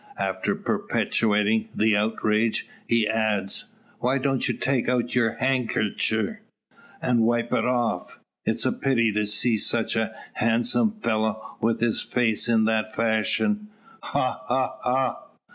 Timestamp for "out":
4.89-5.13